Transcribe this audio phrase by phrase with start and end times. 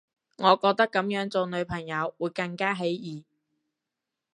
[0.39, 3.23] 我覺得噉樣做女朋友會更加起疑